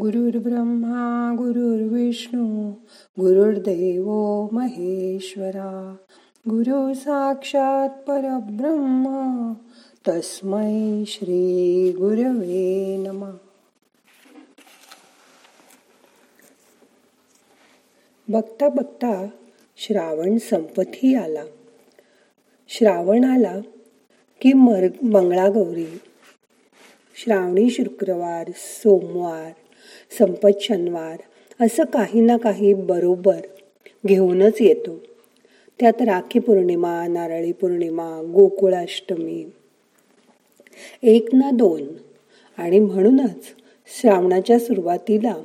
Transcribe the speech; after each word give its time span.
गुरुर्ब्रह्मा 0.00 1.34
गुरुर्विष्णू 1.38 2.70
गुरुर्देव 3.20 4.08
महेश्वरा। 4.52 5.96
गुरु 6.48 6.94
साक्षात 6.94 7.88
परब्रह्म 7.88 9.52
तस्मै 10.08 11.04
श्री 11.06 11.92
गुरवे 11.92 12.96
नम। 12.96 13.30
बघता 18.28 18.68
बघता 18.68 19.26
श्रावण 19.76 20.38
संपतही 20.38 21.14
आला. 21.14 21.44
श्रावण 22.68 23.24
आला 23.24 23.60
की 24.40 24.52
मर 24.52 24.86
मंगळागौरी. 25.02 26.00
श्रावणी 27.16 27.70
शुक्रवार 27.70 28.50
सोमवार 28.56 29.52
संपत 30.18 30.48
शनिवार 30.60 31.16
असं 31.64 31.84
काही 31.84 32.20
ना 32.20 32.36
काही 32.36 32.74
बरोबर 32.74 33.40
घेऊनच 34.06 34.52
येतो. 34.60 34.98
त्यात 35.80 36.02
राखी 36.02 36.38
पौर्णिमा 36.38 37.06
नारळी 37.06 37.52
पौर्णिमा 37.52 38.30
गोकुळाष्टमी. 38.34 39.46
एक 41.02 41.34
ना 41.34 41.50
दोन. 41.50 41.82
आणि 42.58 42.78
म्हणूनच 42.78 43.46
श्रावणाच्या 44.00 44.58
सुरुवातीला 44.58 45.36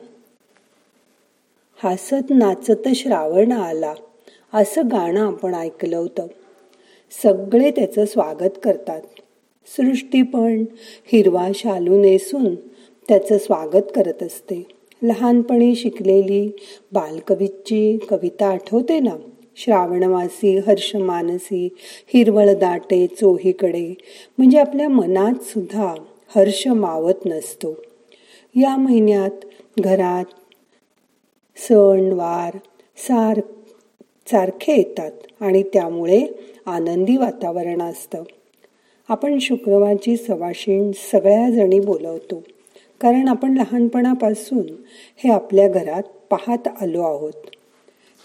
हसत 1.83 2.29
नाचत 2.29 2.87
श्रावण 2.95 3.51
आला 3.51 3.93
असं 4.53 4.81
गाणं 4.85 5.27
आपण 5.27 5.53
ऐकलं 5.53 5.97
होतं. 5.97 6.27
सगळे 7.23 7.71
त्याचं 7.71 8.05
स्वागत 8.05 8.49
करतात. 8.63 9.01
सृष्टी 9.65 10.21
पण 10.21 10.65
हिरवा 11.05 11.49
शालू 11.55 12.01
नेसून 12.01 12.55
त्याचं 13.09 13.37
स्वागत 13.37 13.83
करत 13.95 14.23
असते. 14.23 14.65
लहानपणी 15.03 15.75
शिकलेली 15.75 16.51
बालकवीची 16.91 17.97
कविता 18.09 18.47
आठवते 18.47 18.99
ना? 18.99 19.15
श्रावणवासी 19.55 20.57
हर्षमानसी 20.57 21.69
हिरवळ 22.13 22.53
दाटे 22.53 23.07
चोहीकडे. 23.07 23.93
म्हणजे 24.37 24.59
आपल्या 24.59 24.89
मनात 24.89 25.43
सुद्धा 25.43 25.95
हर्ष 26.35 26.67
मावत 26.67 27.25
नसतो. 27.25 27.77
या 28.55 28.75
महिन्यात 28.75 29.45
घरात 29.79 30.25
सणवार 31.57 32.57
सार 32.97 33.41
सारखे 34.31 34.75
येतात 34.77 35.11
आणि 35.39 35.63
त्यामुळे 35.63 36.27
आनंदी 36.65 37.17
वातावरण 37.17 37.81
असतं. 37.81 38.23
आपण 39.07 39.39
शुक्रवारची 39.39 40.17
सवाशीण 40.17 40.91
सगळ्या 41.11 41.49
जणी 41.49 41.79
बोलवतो. 41.79 42.43
कारण 43.01 43.27
आपण 43.27 43.53
लहानपणापासून 43.57 44.65
हे 45.17 45.31
आपल्या 45.31 45.67
घरात 45.69 46.03
पाहत 46.03 46.67
आलो 46.81 47.01
आहोत. 47.01 47.33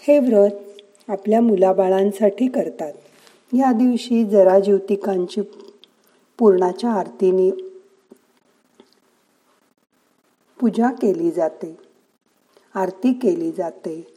हे 0.07 0.19
व्रत 0.19 0.81
आपल्या 1.07 1.41
मुलाबाळांसाठी 1.41 2.47
करतात. 2.47 2.93
या 3.53 3.71
दिवशी 3.71 4.25
जरा 4.25 4.59
ज्योतिकांची 4.59 5.41
पूर्णाच्या 6.37 6.89
आरतीने 6.89 7.51
पूजा 10.59 10.91
केली 10.91 11.31
जाते. 11.31 11.77
आरती 12.75 13.13
केली 13.13 13.51
जाते. 13.51 14.07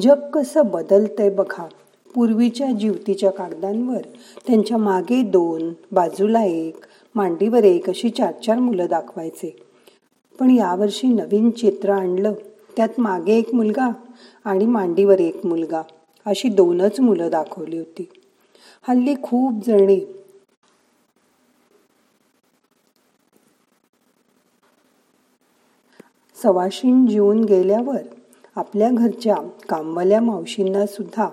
जग 0.00 0.30
कसं 0.30 0.62
बदलतंय 0.66 1.30
बघा. 1.30 1.68
पूर्वीच्या 2.14 2.70
ज्योतीच्या 2.70 3.30
कागदांवर 3.30 4.00
त्यांच्या 4.46 4.76
मागे 4.76 5.22
दोन 5.22 5.72
बाजूला 5.92 6.44
एक 6.44 6.76
मांडीवर 7.14 7.64
एक 7.64 7.88
अशी 7.88 8.10
चार 8.10 8.32
चार 8.32 8.58
मुलं 8.58 8.86
दाखवायचे. 8.90 9.67
पण 10.38 10.50
यावर्षी 10.50 11.08
नवीन 11.08 11.50
चित्र 11.50 11.90
आणलं. 11.90 12.32
त्यात 12.76 13.00
मागे 13.00 13.36
एक 13.38 13.54
मुलगा 13.54 13.88
आणि 14.44 14.66
मांडीवर 14.66 15.20
एक 15.20 15.46
मुलगा 15.46 15.82
अशी 16.26 16.48
दोनच 16.48 17.00
मुलं 17.00 17.30
दाखवली 17.30 17.78
होती. 17.78 18.08
हल्ली 18.88 19.14
खूप 19.22 19.62
जणी 19.66 20.00
सवाशीण 26.36 27.06
जीवन 27.06 27.44
गेल्यावर 27.44 28.02
आपल्या 28.56 28.90
घरच्या 28.90 29.36
कामवाल्या 29.68 30.20
मावशींना 30.20 30.86
सुद्धा 30.86 31.28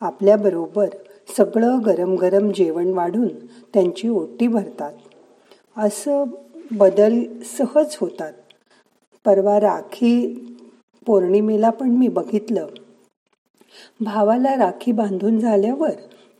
आपल्याबरोबर 0.00 0.88
सगळं 1.36 1.78
गरम 1.86 2.14
गरम 2.14 2.50
जेवण 2.50 2.88
वाढून 2.88 3.28
त्यांची 3.74 4.08
ओटी 4.08 4.46
भरतात. 4.46 4.92
असं 5.76 6.24
बदल 6.70 7.24
सहज 7.44 7.96
होतात. 8.00 8.32
परवा 9.24 9.60
राखी 9.60 10.34
पौर्णिमेला 11.06 11.70
पण 11.70 11.90
मी 11.90 12.08
बघितलं. 12.08 12.66
भावाला 14.00 14.56
राखी 14.56 14.92
बांधून 14.92 15.38
झाल्यावर 15.38 15.90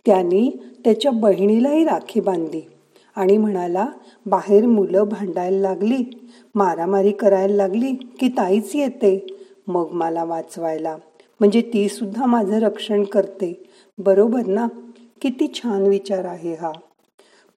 त्यांनी 0.07 0.51
त्याच्या 0.85 1.11
बहिणीलाही 1.11 1.85
राखी 1.85 2.21
बांधली 2.21 2.61
आणि 3.17 3.37
म्हणाला 3.37 3.87
बाहेर 4.27 4.67
मुलं 4.67 5.05
भांडायला 5.05 5.61
लागली 5.61 6.29
मारामारी 6.55 7.13
करायला 7.13 7.55
लागली 7.55 7.95
की 7.95 8.29
ताईच 8.29 8.77
येते. 8.77 9.27
मग 9.67 9.89
मला 9.93 10.25
वाचवायला. 10.25 10.97
म्हणजे 11.41 11.61
ती 11.61 11.89
सुद्धा 11.89 12.27
माझं 12.27 12.59
रक्षण 12.59 13.05
करते. 13.05 13.67
बरोबर 13.99 14.47
ना? 14.47 14.67
किती 15.23 15.53
छान 15.55 15.83
विचार 15.83 16.25
आहे 16.25 16.55
हा. 16.55 16.73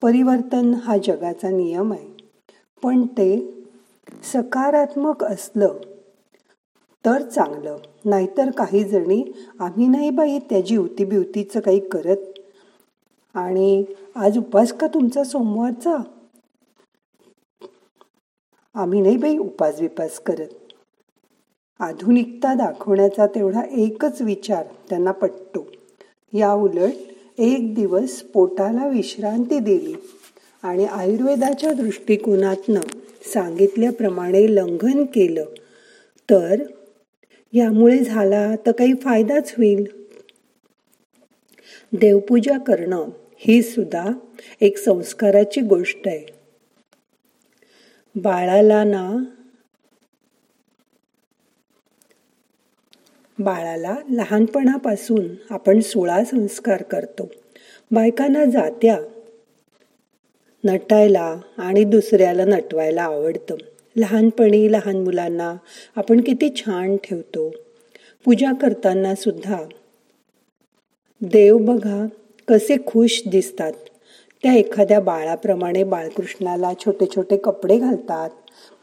परिवर्तन 0.01 0.73
हा 0.73 0.97
जगाचा 0.97 1.49
नियम 1.49 1.93
आहे. 1.93 2.20
पण 2.83 3.05
ते 3.05 3.29
सकारात्मक 4.23 5.23
असलं 5.23 5.77
तर 7.05 7.21
चांगलं. 7.21 7.77
नाहीतर 8.05 8.51
काही 8.51 8.83
जणी 8.83 9.23
आम्ही 9.59 9.87
नाही 9.87 10.09
बाई 10.09 10.39
त्याची 10.39 10.67
जीवती 10.67 11.05
बिवतीचं 11.05 11.59
काही 11.59 11.79
करत. 11.79 12.17
आणि 13.33 13.83
आज 14.15 14.37
उपास 14.37 14.73
का 14.73 14.87
तुमचा 14.87 15.23
सोमवारचा? 15.23 15.95
आम्ही 18.73 19.01
नाही 19.01 19.17
बाई 19.17 19.37
उपास 19.37 19.79
विपास 19.79 20.19
करत. 20.19 20.47
आधुनिकता 21.79 22.53
दाखवण्याचा 22.53 23.27
तेवढा 23.27 23.61
एकच 23.71 24.21
विचार 24.21 24.67
त्यांना 24.89 25.11
पटतो. 25.11 25.67
या 26.33 26.53
उलट 26.53 26.91
एक 27.37 27.75
दिवस 27.75 28.21
पोटाला 28.21 28.87
विश्रांती 28.87 29.59
दिली. 29.59 29.95
आणि 30.63 30.85
आयुर्वेदाच्या 30.85 31.73
दृष्टिकोनातनं 31.73 32.81
सांगितल्याप्रमाणे 33.33 34.55
लंघन 34.55 35.05
केलं 35.05 35.45
तर 36.29 36.63
यामुळे 37.53 37.99
झाला 37.99 38.55
तर 38.55 38.71
काही 38.71 38.93
फायदाच 38.93 39.53
होईल. 39.57 39.83
देवपूजा 41.93 42.57
करणं 42.57 43.09
ही 43.37 43.61
सुद्धा 43.61 44.09
एक 44.61 44.77
संस्काराची 44.77 45.61
गोष्ट 45.61 45.99
आहे. 46.05 46.25
बाळाला 48.15 48.83
ना 48.83 49.23
बाळाला 53.39 53.95
लहानपणापासून 54.09 55.27
आपण 55.49 55.79
सोळा 55.79 56.23
संस्कार 56.23 56.83
करतो. 56.83 57.31
बायकांना 57.91 58.45
जात्या 58.45 58.99
नटायला 60.63 61.37
आणि 61.57 61.83
दुसऱ्याला 61.83 62.45
नटवायला 62.45 63.03
आवडतं. 63.03 63.55
लहानपणी 63.95 64.71
लहान 64.71 65.03
मुलांना 65.03 65.55
आपण 65.95 66.21
किती 66.21 66.49
छान 66.55 66.97
ठेवतो. 66.97 67.49
पूजा 68.25 68.51
करताना 68.53 69.15
सुद्धा 69.15 69.63
देव 71.21 71.57
बघा 71.57 72.05
कसे 72.47 72.77
खुश 72.87 73.21
दिसतात. 73.27 73.73
त्या 74.43 74.53
एखाद्या 74.53 74.99
बाळाप्रमाणे 74.99 75.83
बाळकृष्णाला 75.83 76.71
छोटे 76.85 77.05
छोटे 77.15 77.37
कपडे 77.37 77.77
घालतात 77.77 78.29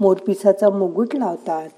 मोरपिसाचा 0.01 0.71
मुगुट 0.71 1.15
लावतात 1.15 1.71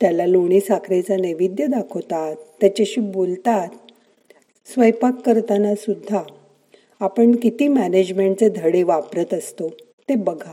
त्याला 0.00 0.26
लोणी 0.26 0.60
साखरेचा 0.60 1.16
नैवेद्य 1.16 1.66
दाखवतात 1.66 2.36
त्याच्याशी 2.60 3.00
बोलतात. 3.00 3.68
स्वयंपाक 4.66 5.20
करताना 5.26 5.74
सुद्धा 5.74 6.22
आपण 7.00 7.34
किती 7.36 7.68
मॅनेजमेंटचे 7.68 8.48
धडे 8.48 8.82
वापरत 8.82 9.34
असतो 9.34 9.68
ते 10.08 10.14
बघा. 10.14 10.52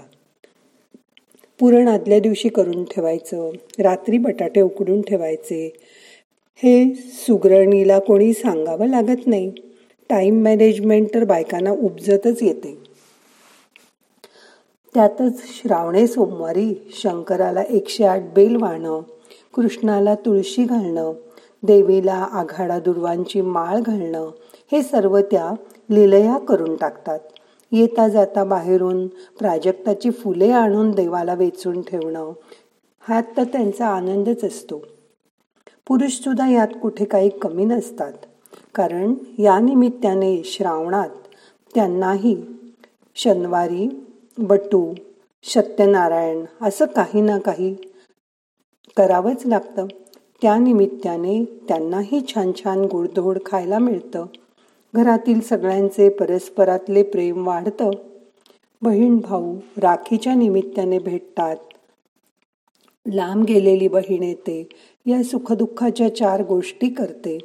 पुरण 1.59 1.87
आदल्या 1.87 2.19
दिवशी 2.19 2.49
करून 2.49 2.83
ठेवायचं 2.83 3.49
रात्री 3.79 4.17
बटाटे 4.17 4.61
उकडून 4.61 5.01
ठेवायचे. 5.01 5.65
हे 6.63 6.93
सुगरणीला 6.95 7.99
कोणी 7.99 8.33
सांगावं 8.33 8.87
लागत 8.87 9.27
नाही. 9.27 9.51
टाइम 10.09 10.41
मॅनेजमेंट 10.43 11.13
तर 11.13 11.23
बायकांना 11.23 11.71
उपजतच 11.71 12.43
येते. 12.43 12.77
त्यातच 14.95 15.41
श्रावणे 15.47 16.07
सोमवारी 16.07 16.73
शंकराला 16.93 17.63
एकशे 17.69 18.03
आठ 18.03 18.21
बेल 18.35 18.55
वाहणं 18.55 19.01
कृष्णाला 19.53 20.15
तुळशी 20.15 20.63
घालणं 20.63 21.13
देवीला 21.63 22.27
आघाडा 22.31 22.79
दुर्वांची 22.79 23.41
माळ 23.41 23.79
घालणं 23.79 24.29
हे 24.71 24.81
सर्व 24.83 25.19
त्या 25.21 25.51
लिलया 25.89 26.37
करून 26.37 26.75
टाकतात. 26.75 27.19
येता 27.71 28.07
जाता 28.07 28.43
बाहेरून 28.43 29.07
प्राजक्ताची 29.07 30.11
फुले 30.11 30.51
आणून 30.51 30.91
देवाला 30.91 31.33
वेचून 31.33 31.81
ठेवणं 31.81 32.31
हा 32.99 33.21
तर 33.21 33.43
त्यांचा 33.43 33.87
आनंदच 33.87 34.43
असतो. 34.43 34.81
पुरुषसुद्धा 35.87 36.49
यात 36.49 36.67
कुठे 36.81 37.05
काही 37.05 37.29
कमी 37.29 37.65
नसतात. 37.65 38.13
कारण 38.75 39.13
या 39.39 39.59
निमित्ताने 39.59 40.43
श्रावणात 40.43 41.09
त्यांनाही 41.75 42.41
शनिवारी 43.15 44.05
बटू 44.37 44.93
सत्यनारायण 45.43 46.45
असं 46.61 46.85
काही 46.85 47.21
ना 47.21 47.37
काही 47.37 47.75
करावंच 48.97 49.45
लागतं. 49.45 49.85
त्या 50.41 50.57
निमित्ताने 50.57 51.43
त्यांनाही 51.67 52.21
छान 52.27 52.51
छान 52.55 52.81
गोडधोड 52.81 53.37
खायला 53.45 53.79
मिळतं. 53.79 54.25
घरातील 54.95 55.41
सगळ्यांचे 55.41 56.09
परस्परातले 56.09 57.03
प्रेम 57.03 57.47
वाढतं. 57.47 57.91
बहीण 58.81 59.17
भाऊ 59.17 59.55
राखीच्या 59.77 60.35
निमित्ताने 60.35 60.99
भेटतात. 60.99 61.55
लांब 63.05 63.45
गेलेली 63.45 63.87
बहीण 63.87 64.23
येते 64.23 64.69
या 65.05 65.23
सुखदुःखाच्या 65.23 66.15
चार 66.15 66.43
गोष्टी 66.43 66.89
करते. 66.89 67.37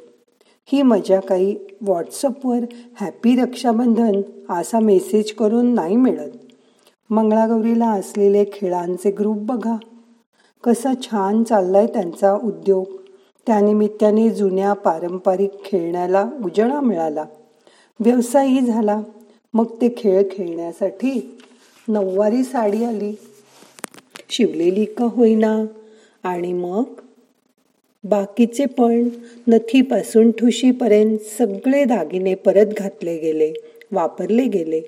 ही 0.65 0.81
मजा 0.81 1.19
काही 1.19 1.57
व्हॉट्सअपवर 1.81 2.59
हॅपी 3.01 3.35
रक्षाबंधन 3.35 4.21
असा 4.49 4.79
मेसेज 4.79 5.33
करून 5.33 5.73
नाही 5.73 5.95
मिळत. 5.95 6.31
मंगळागौरीला 7.09 7.89
असलेले 7.89 8.45
खेळांचे 8.53 9.11
ग्रुप 9.11 9.37
बघा. 9.37 9.75
कसा 10.63 10.93
छान 11.01 11.43
चाललाय 11.43 11.87
त्यांचा 11.87 12.33
उद्योग. 12.33 13.02
त्यानिमित्ताने 13.47 14.29
जुन्या 14.29 14.73
पारंपरिक 14.73 15.51
खेळण्याला 15.65 16.29
उजळा 16.45 16.79
मिळाला. 16.79 17.25
व्यवसायही 17.99 18.61
झाला. 18.61 19.01
मग 19.53 19.65
ते 19.65 19.93
खेळ 19.97 20.23
खेळण्यासाठी 20.31 21.37
नऊवारी 21.87 22.43
साडी 22.43 22.83
आली. 22.83 23.17
शिवलेली 24.29 24.85
का 24.85 25.05
होईना? 25.05 25.65
आणि 26.23 26.53
मग? 26.53 26.83
बाकीचे 28.03 28.65
पण 28.65 29.09
नथीपासून 29.47 30.31
ठुशीपर्यंत 30.31 31.17
सगळे 31.37 31.83
दागिने 31.83 32.35
परत 32.35 32.65
घातले 32.65 33.17
गेले 33.17 33.53
वापरले 33.91 34.43
गेले. 34.43 34.81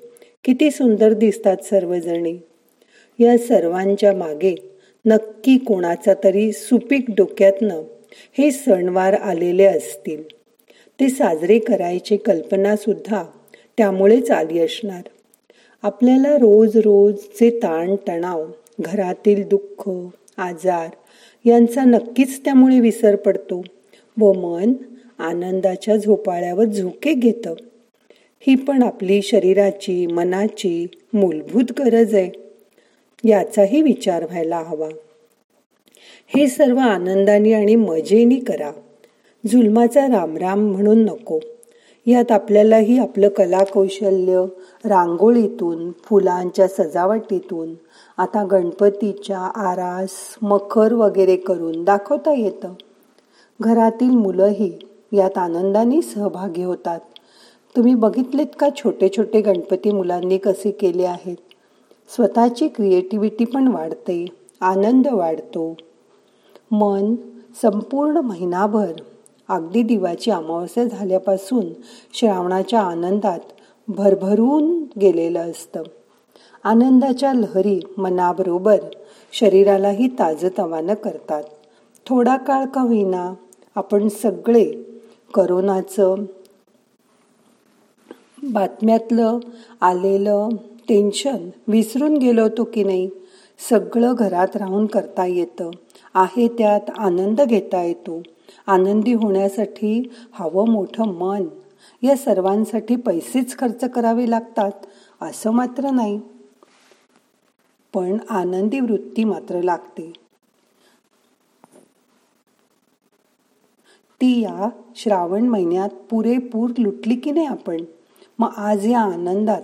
किती 0.44 0.70
सुंदर 0.70 1.12
दिसतात 1.12 1.56
सर्वजणी. 1.56 2.38
या 3.18 3.38
सर्वांच्या 3.38 4.14
मागे 4.14 4.54
नक्की 5.06 5.58
कोणाचा 5.58 6.14
तरी 6.24 6.52
सुपीक 6.52 7.04
डोक्यातनं 7.16 7.82
हे 8.38 8.50
सणवार 8.50 9.12
आलेले 9.12 9.64
असतील. 9.64 10.22
ते 11.00 11.08
साजरे 11.08 11.58
करायची 11.58 12.16
कल्पना 12.16 12.76
सुद्धा 12.76 13.24
त्यामुळेच 13.78 14.30
आली 14.30 14.58
असणार. 14.58 15.02
आपल्याला 15.82 16.36
रोज 16.36 16.76
रोजचे 16.76 17.50
ताणतणाव 17.50 18.46
घरातील 18.80 19.48
दुःख 19.48 19.90
आजार 20.36 20.88
यांचा 21.44 21.84
नक्कीच 21.84 22.44
त्यामुळे 22.44 22.80
विसर 22.80 23.16
पडतो 23.16 23.62
व 24.20 24.32
मन 24.32 24.72
आनंदाच्या 25.18 25.96
झोपाळ्यावर 25.96 26.64
झोके 26.64 27.12
घेतं. 27.12 27.54
ही 28.40 28.54
पण 28.54 28.82
आपली 28.82 29.22
शरीराची 29.22 30.06
मनाची 30.06 30.86
मूलभूत 31.12 31.80
गरज 31.80 32.14
आहे. 32.14 32.30
याचाही 33.28 33.82
विचार 33.82 34.24
व्हायला 34.24 34.58
हवा. 34.58 34.88
हे 36.28 36.48
सर्व 36.48 36.78
आनंदाने 36.78 37.52
आणि 37.52 37.76
मजेनी 37.76 38.36
करा. 38.36 38.70
जुलमाचा 39.46 40.06
रामराम 40.06 40.60
म्हणून 40.60 41.04
नको. 41.04 41.38
यात 42.06 42.32
आपल्यालाही 42.32 42.98
आपलं 42.98 43.28
कलाकौशल्य 43.28 44.44
रांगोळीतून 44.84 45.90
फुलांच्या 45.90 46.68
सजावटीतून 46.68 47.74
आता 48.16 48.44
गणपतीच्या 48.44 49.38
आरास 49.38 50.10
मखर 50.42 50.92
वगैरे 50.92 51.36
करून 51.36 51.84
दाखवता 51.84 52.32
येतं. 52.32 52.72
घरातील 53.60 54.10
मुलंही 54.10 54.72
यात 55.12 55.38
आनंदाने 55.38 56.02
सहभागी 56.02 56.62
होतात. 56.62 57.00
तुम्ही 57.76 57.94
बघितलेत 57.94 58.56
का 58.58 58.68
छोटे 58.76 59.08
छोटे 59.16 59.40
गणपती 59.40 59.90
मुलांनी 59.90 60.38
कसे 60.38 60.70
केले 60.70 61.04
आहेत? 61.04 61.36
स्वतःची 62.16 62.68
क्रिएटिव्हिटी 62.68 63.44
पण 63.44 63.68
वाढते 63.68 64.26
आनंद 64.60 65.06
वाढतो. 65.12 65.76
मन 66.70 67.14
संपूर्ण 67.62 68.16
महिनाभर 68.16 68.92
अगदी 69.48 69.82
दिवाची 69.82 70.30
अमावस्या 70.30 70.84
झाल्यापासून 70.84 71.66
श्रावणाच्या 72.14 72.80
आनंदात 72.80 73.40
भरभरून 73.88 74.84
गेलेलं 75.00 75.50
असतं. 75.50 75.82
आनंदाच्या 76.64 77.32
लहरी 77.32 77.80
मनाबरोबर 77.98 78.78
शरीरालाही 79.32 80.08
ताजतवानं 80.08 80.94
करतात. 80.94 81.42
थोडा 82.06 82.36
काळ 82.36 82.64
का 82.66 82.80
होईना 82.80 83.34
आपण 83.74 84.08
सगळे 84.08 84.72
करोनाचं 85.34 86.14
बातम्यातलं 88.42 89.38
आलेलं 89.80 90.48
टेन्शन 90.88 91.50
विसरून 91.68 92.16
गेलो 92.16 92.42
होतो 92.42 92.64
की 92.64 92.84
नाही? 92.84 93.10
सगळं 93.58 94.14
घरात 94.18 94.56
राहून 94.56 94.86
करता 94.86 95.26
येतं. 95.26 95.70
आहे 96.14 96.48
त्यात 96.48 96.80
आनंद 96.98 97.40
घेता 97.40 97.82
येतो. 97.82 98.22
आनंदी 98.66 99.12
होण्यासाठी 99.12 100.10
हवं 100.32 100.68
मोठं 100.68 101.04
मन. 101.04 101.44
या 102.02 102.16
सर्वांसाठी 102.16 102.96
पैसेच 102.96 103.58
खर्च 103.58 103.84
करावे 103.84 104.30
लागतात 104.30 104.70
असं 105.22 105.50
मात्र 105.50 105.90
नाही. 105.90 106.20
पण 107.94 108.18
आनंदी 108.30 108.80
वृत्ती 108.80 109.24
मात्र 109.24 109.62
लागते. 109.62 110.12
ती 114.20 114.40
या 114.40 114.68
श्रावण 114.96 115.48
महिन्यात 115.48 115.88
पुरेपूर 115.88 116.70
लुटली 116.78 117.14
की 117.16 117.30
नाही 117.30 117.46
आपण? 117.46 117.76
मग 118.38 118.48
आज 118.56 118.86
या 118.86 119.00
आनंदात 119.00 119.60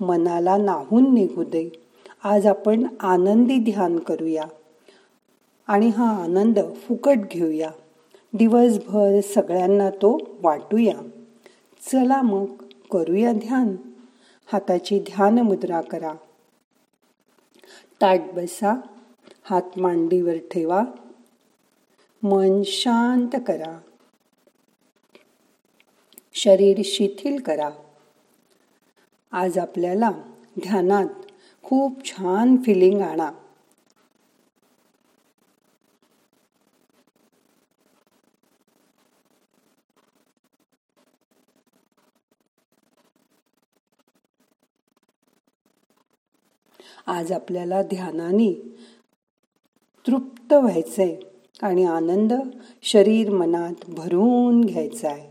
मनाला 0.00 0.56
नाहून 0.56 1.14
निघू 1.14 1.44
दे. 1.44 1.83
आज 2.24 2.46
आपण 2.46 2.86
आनंदी 3.00 3.72
ध्यान 3.72 3.98
करूया. 3.98 4.44
आणि 5.66 5.88
हा 5.88 6.22
आनंद 6.22 6.58
फुकट 6.74 7.16
घेऊया. 7.30 7.70
दिवसभर 8.32 9.20
सगळ्यांना 9.20 9.90
तो 9.90 10.18
वाटूया. 10.42 11.08
चला 11.92 12.22
मग 12.22 12.46
करूया 12.90 13.32
ध्यान. 13.32 13.76
हाताची 14.52 14.98
ध्यान 14.98 15.38
मुद्रा 15.38 15.80
करा. 15.80 16.12
ताट 18.02 18.20
बसा. 18.34 18.80
हात 19.44 19.78
मांडीवर 19.78 20.36
ठेवा. 20.50 20.82
मन 22.22 22.62
शांत 22.64 23.40
करा. 23.46 23.78
शरीर 26.34 26.80
शिथिल 26.84 27.40
करा. 27.40 27.70
आज 29.32 29.58
आपल्याला 29.58 30.10
ध्यानात 30.62 31.08
खूप 31.64 32.04
छान 32.04 32.56
फिलिंग 32.62 33.00
आणा. 33.00 33.30
आज 47.06 47.32
आपल्याला 47.32 47.82
ध्यानाने 47.82 48.52
तृप्त 50.06 50.52
व्हायचंय 50.52 51.14
आणि 51.62 51.84
आनंद 51.84 52.32
शरीर 52.82 53.30
मनात 53.30 53.84
भरून 53.88 54.60
घ्यायचा 54.60 55.10
आहे 55.10 55.28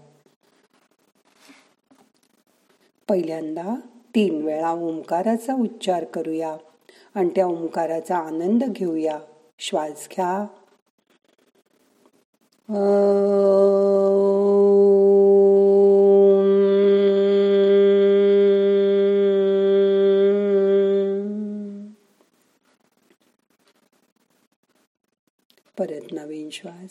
पहिल्यांदा 3.09 3.75
तीन 4.15 4.45
वेळा 4.45 4.71
ओंकाराचा 4.71 5.53
उच्चार 5.53 6.03
करूया 6.03 6.57
आणि 7.15 7.29
त्या 7.29 7.45
ओंकाराचा 7.45 8.17
आनंद 8.17 8.63
घेऊया. 8.63 9.19
श्वास 9.59 10.07
घ्या. 10.11 10.45
परत 25.79 26.11
नवीन 26.11 26.49
श्वास. 26.49 26.89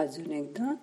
अजून 0.00 0.30
एकदा. 0.30 0.74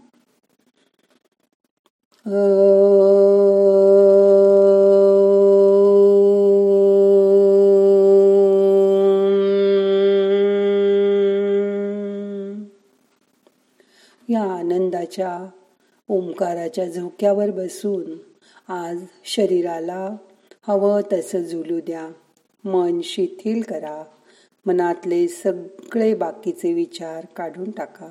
या 14.30 14.44
आनंदाच्या 14.44 15.50
ओंकाराच्या 16.10 16.86
झोक्यावर 16.86 17.52
बसून 17.52 18.18
आज 18.74 18.98
शरीराला 19.26 20.16
हवं 20.68 21.02
तसं 21.14 21.44
झुलू 21.44 21.80
द्या. 21.80 22.10
मन 22.64 23.02
शिथिल 23.04 23.62
करा. 23.62 24.04
मनातले 24.66 25.28
सगळे 25.28 26.16
बाकीचे 26.16 26.74
विचार 26.74 27.26
काढून 27.36 27.72
टाका. 27.72 28.10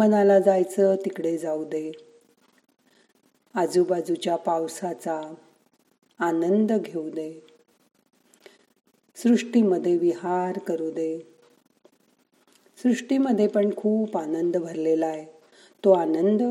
मनाला 0.00 0.38
जायचं 0.38 0.96
तिकडे 0.96 1.38
जाऊ 1.38 1.64
दे. 1.64 1.92
आजूबाजूच्या 3.54 4.36
पावसाचा 4.36 5.34
आनंद 6.18 6.72
घेऊ 6.72 7.10
दे. 7.10 7.46
सृष्टीमध्ये 9.16 9.96
विहार 9.96 10.58
करू 10.58 10.90
दे. 10.90 11.18
सृष्टीमध्ये 12.82 13.46
पण 13.46 13.76
खूप 13.76 14.16
आनंद 14.16 14.56
भरलेला 14.56 15.06
आहे. 15.06 15.26
तो 15.84 15.92
आनंद 15.92 16.42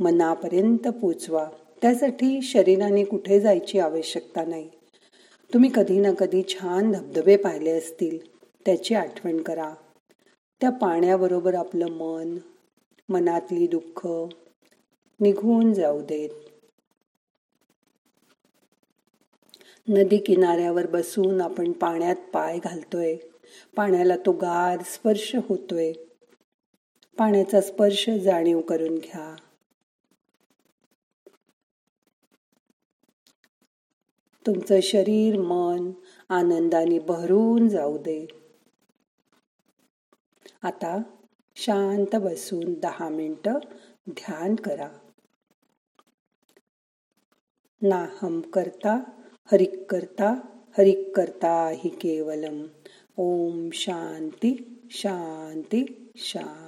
मनापर्यंत 0.00 0.88
पोचवा. 0.88 1.50
त्यासाठी 1.82 2.42
शरीराने 2.42 3.04
कुठे 3.04 3.40
जायची 3.40 3.78
आवश्यकता 3.78 4.44
नाही. 4.44 4.68
तुम्ही 5.54 5.70
कधी 5.74 6.00
ना 6.00 6.12
कधी 6.12 6.42
छान 6.48 6.92
धबधबे 6.92 7.36
पाहिले 7.36 7.70
असतील. 7.70 8.18
त्याची 8.66 8.94
आठवण 8.94 9.40
करा. 9.40 9.74
त्या 10.60 10.70
पाण्याबरोबर 10.70 11.54
आपलं 11.54 11.86
मन 11.86 12.36
मनातली 13.08 13.66
दुःख 13.66 14.06
निघून 15.20 15.72
जाऊ 15.72 16.00
देत. 16.00 16.30
नदी 19.88 20.18
किनाऱ्यावर 20.18 20.86
बसून 20.86 21.40
आपण 21.40 21.72
पाण्यात 21.72 22.16
पाय 22.16 22.58
घालतोय. 22.58 23.16
पाण्याला 23.76 24.16
तो 24.16 24.32
गार 24.32 24.82
स्पर्श 24.82 25.36
होतोय. 25.36 25.92
पाण्याचा 27.18 27.60
स्पर्श 27.60 28.10
जाणीव 28.10 28.60
करून 28.60 28.98
घ्या. 28.98 29.36
तुमचं 34.46 34.80
शरीर 34.80 35.40
मन 35.40 35.90
आनंदाने 36.28 36.98
भरून 36.98 37.68
जाऊ 37.68 37.98
दे. 37.98 38.26
आता 40.62 41.02
शांत 41.60 42.16
बसून 42.16 42.74
दहा 42.74 43.08
मिनटं 43.08 43.52
ध्यान 44.10 44.54
करा. 44.54 44.88
नाहम 47.82 48.40
करता 48.40 49.00
हरिक 49.52 49.90
करता 49.90 50.34
हरिक 50.78 51.16
करता 51.16 51.68
हि 51.68 51.88
केवलम. 51.88 52.66
ओम 53.16 53.70
शांती 53.72 54.78
शांती 54.90 56.10
शांती. 56.16 56.67